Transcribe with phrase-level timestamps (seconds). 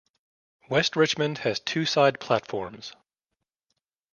[0.67, 2.93] West Richmond has two side platforms.